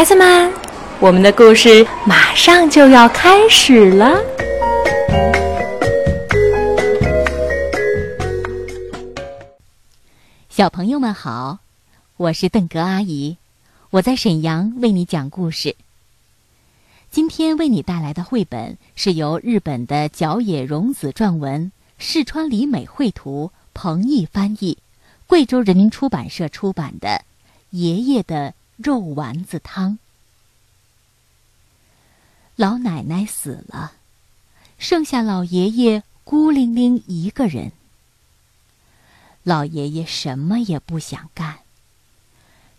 [0.00, 0.50] 孩子们，
[0.98, 4.18] 我们的故事马上就要开始了。
[10.48, 11.58] 小朋友们好，
[12.16, 13.36] 我是邓格阿姨，
[13.90, 15.76] 我在沈阳为你讲故事。
[17.10, 24.78] 今天为你带来的绘本是由日本的角野荣子撰文，四川里美绘图，彭毅翻译，
[25.26, 27.08] 贵州人民出版社出版的
[27.68, 29.92] 《爷爷的肉丸子汤》。
[32.56, 33.92] 老奶奶死了，
[34.78, 37.72] 剩下老爷爷孤零零一个人。
[39.42, 41.58] 老爷爷什么也不想干。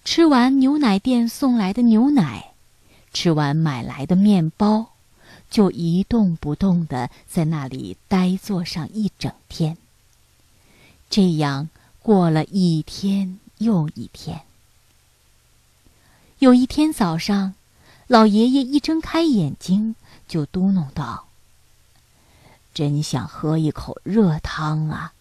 [0.03, 2.53] 吃完牛奶店送来的牛奶。
[3.13, 4.93] 吃完买来的面包，
[5.49, 9.77] 就一动不动的在那里呆坐上一整天。
[11.09, 11.69] 这样
[12.01, 14.41] 过了一天又一天。
[16.41, 17.53] 有一天早上，
[18.07, 19.95] 老爷爷一睁开眼睛，
[20.27, 21.27] 就嘟哝道
[22.73, 25.13] ：“真想喝一口热汤啊！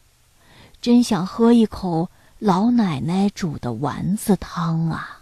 [0.80, 5.20] 真想喝一口老奶奶煮的丸子汤啊！”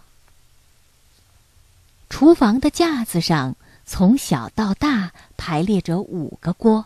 [2.09, 6.85] 厨房的架子上，从小到大排列着五个锅。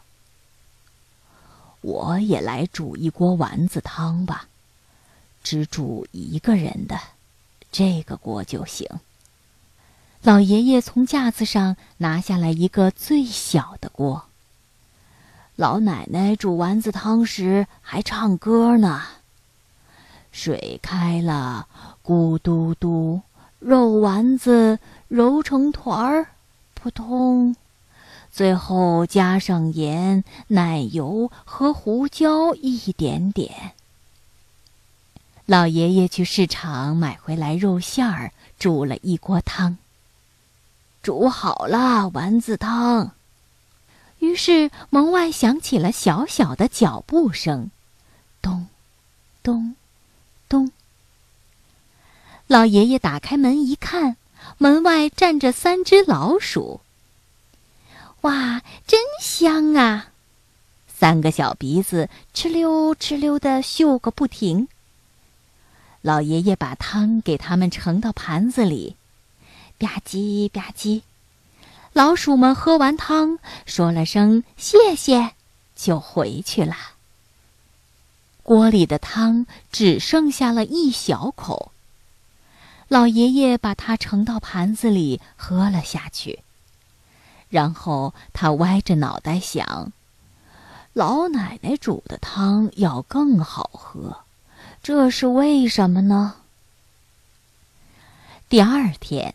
[1.82, 4.48] 我也来煮一锅丸子汤吧，
[5.44, 7.00] 只煮一个人的，
[7.74, 8.88] 这个锅就行。
[10.22, 14.24] 老爷爷从架子上拿下来一个最小的锅。
[15.58, 19.02] 老奶奶煮丸子汤时还唱歌呢
[20.32, 21.68] ：“水开了，
[22.02, 23.22] 咕嘟嘟，
[23.60, 24.80] 肉丸子。”
[25.14, 26.28] 揉成团儿，
[26.74, 27.56] 扑通，
[28.32, 33.74] 最后加上盐、奶油和胡椒一点点。
[35.46, 39.78] 老爷爷去市场买回来肉馅儿，煮了一锅汤。
[41.02, 43.12] 煮好了丸子汤，
[44.20, 47.70] 于是门外响起了小小的脚步声，
[48.42, 48.68] 咚，
[49.44, 49.76] 咚，
[50.48, 50.72] 咚。
[52.48, 54.18] 老爷爷打开门一看。
[54.58, 56.82] 门外站着三只老鼠。
[58.22, 60.08] 哇，真香啊！
[60.88, 64.68] 三个小鼻子哧溜哧溜的嗅个不停。
[66.04, 68.98] 老爷爷把汤给他们盛到盘子里，
[69.78, 71.02] 吧唧吧唧。
[71.94, 75.32] 老鼠们喝完汤，说了声谢谢，
[75.78, 76.76] 就回去了。
[78.44, 81.72] 锅里的汤只剩下了一小口。
[82.90, 86.40] 老爷爷把它盛到盘子里喝了下去，
[87.48, 89.94] 然后他歪着脑袋想：
[90.92, 94.23] 老奶奶煮的汤要更好喝，
[94.84, 96.36] 这是为什么呢？
[98.50, 99.34] 第二天，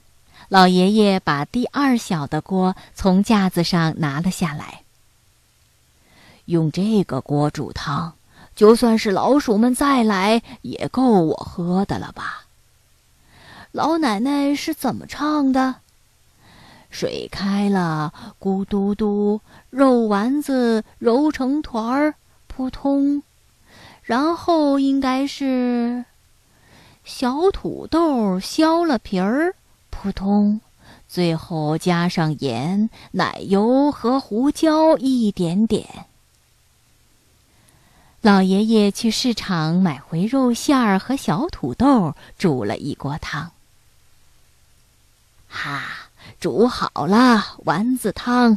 [0.50, 4.82] 老爷爷把第二小的锅从架子上拿了下来，
[6.44, 8.12] 用这个锅煮汤，
[8.54, 12.44] 就算是老鼠们再来，也够我喝的了吧。
[13.72, 15.76] 老奶奶是怎么唱的？
[16.90, 22.14] 水开了，咕嘟嘟，肉丸子揉成团儿，
[22.46, 23.22] 扑通。
[24.08, 26.02] 然后应该是
[27.04, 29.54] 小土豆削了皮儿，
[29.90, 30.62] 扑通。
[31.06, 36.06] 最后加上盐、奶油和胡椒一点点。
[38.22, 43.50] 老爷爷去市场买回肉馅儿和小土豆，煮了一锅汤。
[45.48, 45.84] 哈，
[46.40, 48.56] 煮好了丸子汤。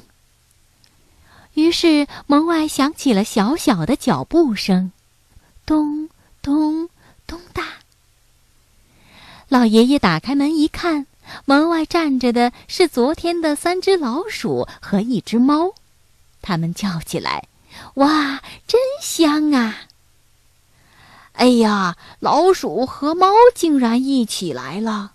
[1.56, 4.94] 于是门外响起了小小的脚步声，
[5.66, 6.10] 咚
[6.42, 6.90] 咚
[7.28, 7.64] 咚哒。
[9.48, 11.08] 老爷爷打开门一看，
[11.46, 15.74] 门外站着的是昨天的三只老鼠和一只猫，
[16.42, 17.48] 他们叫起来
[17.96, 19.76] ：“哇，真香啊！”
[21.34, 25.14] 哎呀，老鼠和猫竟然一起来了。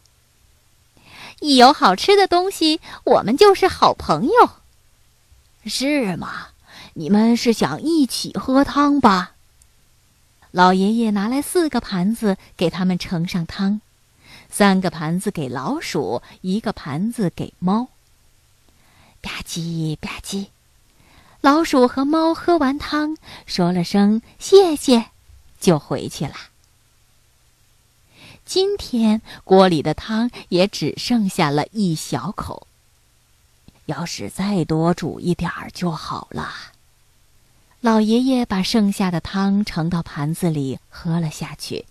[1.40, 4.50] 一有好吃的东西，我们就是好朋友，
[5.66, 6.48] 是吗？
[6.94, 9.32] 你们是想一起喝汤吧？
[10.56, 13.82] 老爷爷拿来四个盘子，给他们盛上汤，
[14.48, 17.88] 三个盘子给老鼠，一个盘子给猫。
[19.20, 20.46] 吧唧吧唧，
[21.42, 25.10] 老鼠和猫喝完汤，说了声谢谢，
[25.60, 26.32] 就回去了。
[28.46, 32.66] 今天锅里的汤也只剩下了一小口。
[33.84, 36.50] 要是再多煮一点儿就好了。
[37.86, 41.86] 老爷爷把剩下的汤盛到盘子里喝了下去，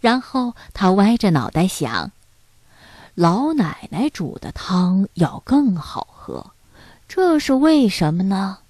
[0.00, 2.10] 然后他歪着脑袋想：
[3.14, 6.52] 老奶奶煮的汤要更好喝，
[7.06, 8.60] 这是为什么呢？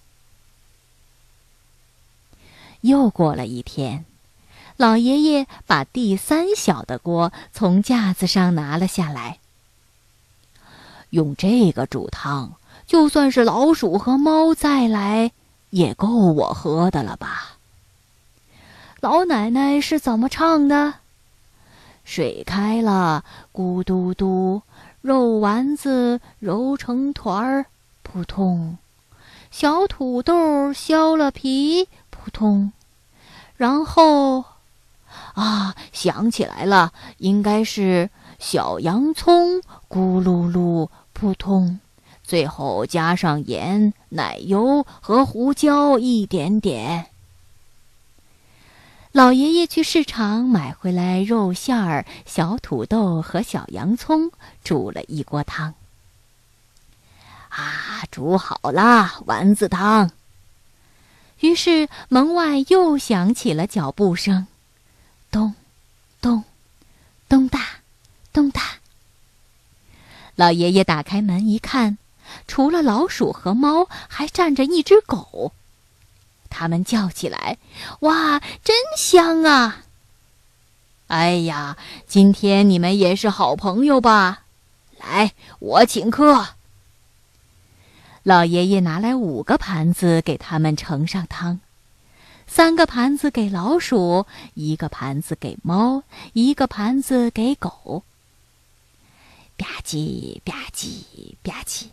[2.81, 4.05] 又过了一天，
[4.77, 9.39] 老爷爷把第三小的锅从架子上拿了下来。
[11.11, 12.55] 用这个煮汤，
[12.89, 15.31] 就算是老鼠和猫再来，
[15.71, 17.57] 也够我喝的了吧？
[19.01, 20.95] 老奶奶是怎么唱的？
[22.05, 24.63] 水开了，咕嘟嘟，
[25.01, 27.67] 肉丸子揉成团儿，
[28.03, 28.77] 扑通；
[29.51, 32.73] 小土豆削了皮，扑通。
[33.57, 34.45] 然后，
[35.35, 41.81] 啊，想起来了，应该是小洋葱，咕噜噜，扑通。
[42.27, 47.07] 最后加上盐、奶油和胡椒一点点。
[49.13, 54.33] 老爷爷去市场买回来肉馅儿、小土豆和小洋葱，
[54.65, 55.75] 煮了一锅汤。
[57.49, 60.11] 啊，煮好了丸子汤。
[61.41, 64.47] 于是门外又响起了脚步声，
[65.31, 65.55] 咚，
[66.21, 66.43] 咚，
[67.29, 67.61] 咚哒，
[68.33, 68.61] 咚哒。
[70.35, 71.97] 老爷爷打开门一看，
[72.47, 75.53] 除了老鼠和猫，还站着一只狗。
[76.49, 77.59] 他们叫起来
[78.01, 79.85] ：“哇，真香啊！”
[81.09, 84.43] 哎呀，今天你们也是好朋友吧？
[84.99, 86.49] 来，我请客。
[88.23, 91.61] 老爷爷拿来五个盘子给他们盛上汤，
[92.49, 98.03] 三个盘子给老鼠，一个盘子给猫，一个盘子给狗。
[99.57, 101.87] 吧唧吧唧吧唧。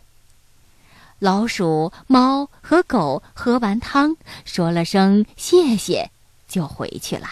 [1.24, 6.10] 老鼠、猫和狗喝完汤，说了声谢谢，
[6.46, 7.26] 就回去了。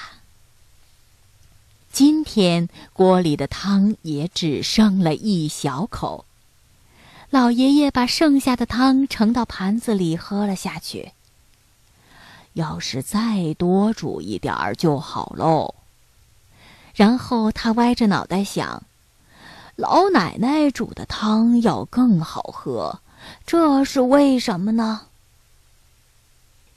[1.93, 6.25] 今天锅里的汤也只剩了一小口，
[7.29, 11.13] 老爷爷把剩下的汤盛到盘子里喝了下去。
[12.55, 15.75] 要是再多煮一点儿就好喽。
[16.95, 18.85] 然后他歪着脑袋想：
[19.77, 23.02] 老奶奶煮的汤要更好喝。
[23.47, 25.03] 这是为什么呢？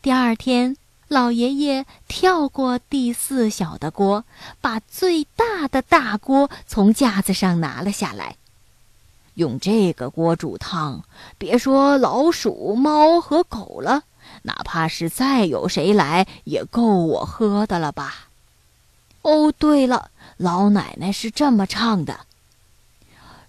[0.01, 0.77] 第二天，
[1.07, 4.23] 老爷爷跳过第四小的锅，
[4.61, 8.35] 把最大的大锅从架子上拿了下来。
[9.33, 11.03] 用这个锅煮汤，
[11.37, 14.03] 别说老鼠、猫和狗了，
[14.43, 18.27] 哪怕是再有谁来，也够我喝的了吧？
[19.23, 22.21] 哦，对了，老奶奶是这么唱的。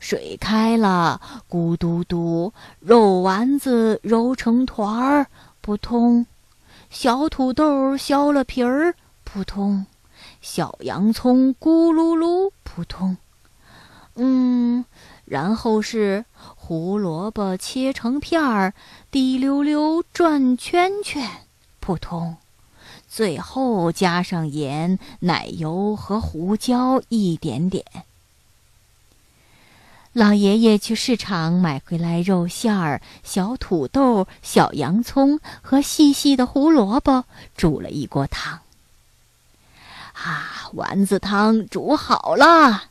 [0.08, 1.20] 水开了，
[1.50, 5.26] 咕嘟嘟，肉丸子揉成团儿，
[5.60, 6.26] 扑通；
[6.90, 8.94] 小土豆削了皮儿，
[9.24, 9.84] 扑通；
[10.40, 13.16] 小洋葱咕噜噜，扑通。
[14.14, 14.84] 嗯，
[15.24, 16.24] 然后是
[16.54, 18.74] 胡萝卜切成片儿，
[19.10, 21.28] 滴溜溜转圈圈，
[21.80, 22.36] 扑通；
[23.08, 27.84] 最后加上盐、奶油和胡椒一点点。
[30.16, 38.61] 老爷爷去市场买回来肉馅儿、小土豆、小洋葱和细细的胡萝卜，煮了一锅汤。
[40.14, 42.85] 啊，丸子汤煮好了。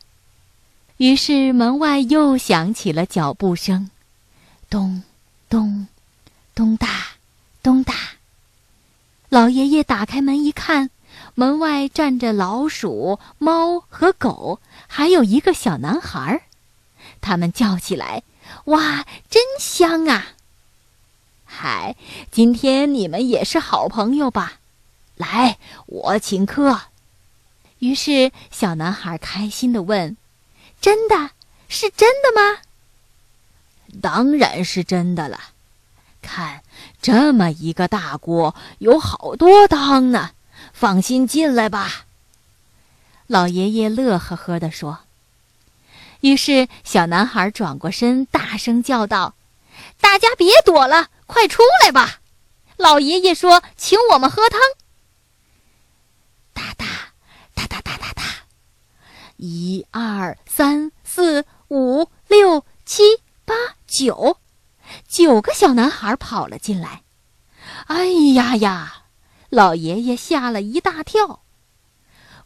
[0.98, 3.90] 于是门外又响起了脚步声，
[4.70, 5.02] 咚，
[5.50, 5.88] 咚，
[6.54, 6.88] 咚哒，
[7.64, 7.96] 咚哒。
[9.30, 10.92] 老爷爷打开门一看，
[11.34, 16.44] 门外站着老鼠、猫和狗，还有一个小男孩儿。
[17.26, 18.22] 他们叫起来
[18.66, 20.28] ：“哇，真香啊！
[21.44, 21.96] 嗨，
[22.30, 24.60] 今天你们也是好朋友吧？
[25.16, 26.82] 来，我请客。”
[27.80, 30.16] 于是小男孩开心的问
[30.80, 31.32] ：“真的
[31.68, 32.62] 是真的吗
[34.00, 35.40] ？”“当然是真的了。
[36.22, 36.62] 看，
[37.02, 40.30] 这么一个大锅，有好多汤呢。
[40.74, 42.06] 放心进来吧。”
[43.26, 45.05] 老爷爷乐呵呵地说。
[46.26, 49.36] 于是，小男孩转过身，大声叫道
[50.02, 52.20] ：“大家别躲了，快出来吧！
[52.78, 54.60] 老爷爷说，请我们喝汤。”
[56.52, 56.86] 哒哒
[57.54, 58.24] 哒哒哒哒哒，
[59.38, 63.04] 一二三四五六七
[63.46, 63.54] 八
[63.86, 64.40] 九，
[65.08, 67.04] 九个小男孩跑了进来。
[67.86, 69.04] 哎呀呀！
[69.50, 71.45] 老爷爷吓了一大跳。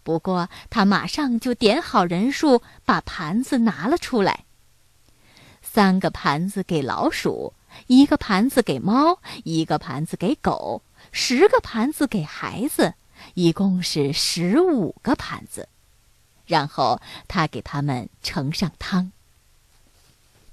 [0.03, 4.45] 不过，他马上就点好人数，把盘子拿了出来。
[5.61, 7.53] 三个盘子给老鼠，
[7.87, 12.95] 一个盘子给猫，一个盘子给狗，十个盘子给孩子，
[13.35, 15.67] 一共是十五个盘子。
[16.45, 19.11] 然后他给他们盛上汤。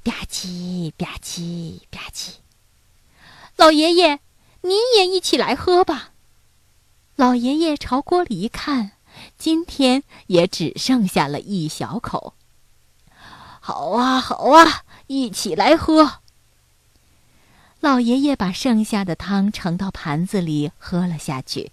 [0.03, 2.35] 吧唧吧唧吧唧。
[3.57, 4.21] 老爷爷，
[4.61, 6.11] 您也一起来喝吧。
[7.15, 8.93] 老爷爷朝锅里一看，
[9.39, 12.35] 今天也只剩下了一小口。
[13.61, 16.15] 好啊，好啊，一起来喝。
[17.81, 21.71] 老爷爷把剩下的汤盛到盘子里，喝了下去。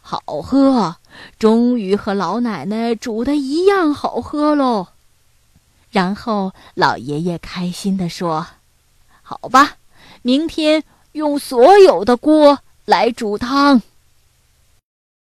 [0.00, 0.96] 好喝，
[1.38, 4.88] 终于和老奶奶煮的一样好喝喽。
[5.90, 8.46] 然后老爷爷开心地说
[9.22, 9.76] ：“好吧，
[10.22, 13.82] 明天用所有的锅来煮汤。”